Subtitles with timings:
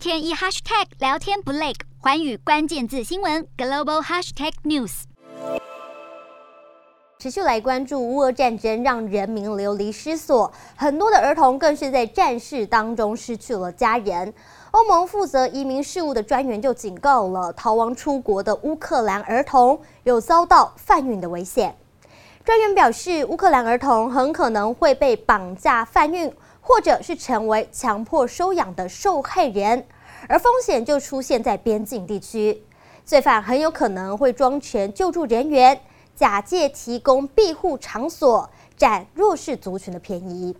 [0.00, 5.02] 天一 hashtag 聊天不累，寰宇关键字新闻 global hashtag news。
[7.18, 14.32] 持续来关注乌俄战争，让人民流离失所，很多的儿童更是在战事当中失去了家人。
[14.70, 21.76] 欧盟负责移民事务的专员就警告了，逃亡出国的乌克兰儿童有遭到贩运的危险。
[22.50, 26.28] 专员表示，乌克兰儿童很可能会被绑架贩运，
[26.60, 29.86] 或者是成为强迫收养的受害人，
[30.26, 32.60] 而风险就出现在边境地区，
[33.04, 35.80] 罪犯很有可能会装成救助人员。
[36.16, 40.56] 假借提供庇护场所，占弱势族群的便宜。